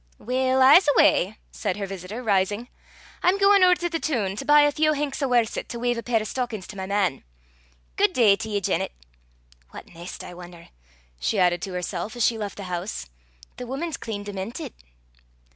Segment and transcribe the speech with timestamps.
[0.17, 2.69] "Weel, I s' awa," said her visitor rising.
[3.21, 5.95] "I'm gauin' ower to the toon to buy a feow hanks o' worset to weyve
[5.95, 7.23] a pair o' stockins to my man.
[7.97, 8.93] Guid day to ye, Janet.
[9.69, 10.69] What neist, I won'er?"
[11.19, 13.11] she added to herself as she left the house.
[13.57, 14.73] "The wuman's clean dementit!"